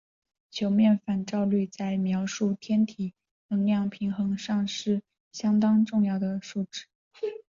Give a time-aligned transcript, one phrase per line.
[0.49, 3.13] 球面反照率在描述天体
[3.49, 6.87] 能量平衡上是相当重要的数值。